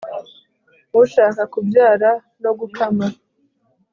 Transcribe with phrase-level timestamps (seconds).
[1.01, 2.09] Ushaka kubyara
[2.43, 3.05] no gukama